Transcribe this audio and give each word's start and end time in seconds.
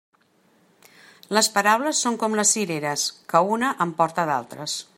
Les 1.37 1.49
paraules 1.57 2.01
són 2.05 2.17
com 2.23 2.37
les 2.39 2.53
cireres, 2.57 3.05
que 3.35 3.43
una 3.59 3.71
en 3.87 3.93
porta 4.01 4.27
d'altres. 4.31 4.79